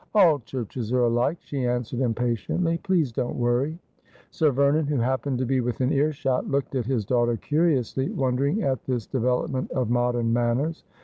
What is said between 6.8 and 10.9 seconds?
his daughter curiously, wondering at this development of modern manners.